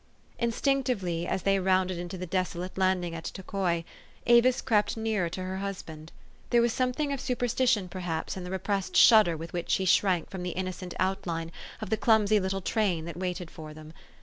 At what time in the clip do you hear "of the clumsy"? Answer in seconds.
11.81-12.39